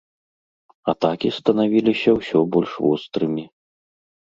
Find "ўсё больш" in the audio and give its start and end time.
2.17-2.71